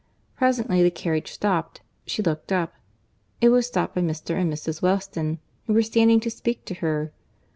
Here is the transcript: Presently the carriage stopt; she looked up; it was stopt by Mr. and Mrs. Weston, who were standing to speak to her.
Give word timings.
Presently 0.35 0.81
the 0.81 0.89
carriage 0.89 1.29
stopt; 1.31 1.81
she 2.07 2.23
looked 2.23 2.51
up; 2.51 2.73
it 3.39 3.49
was 3.49 3.67
stopt 3.67 3.93
by 3.93 4.01
Mr. 4.01 4.33
and 4.35 4.51
Mrs. 4.51 4.81
Weston, 4.81 5.37
who 5.67 5.73
were 5.75 5.83
standing 5.83 6.19
to 6.21 6.31
speak 6.31 6.65
to 6.65 6.73
her. 6.73 7.13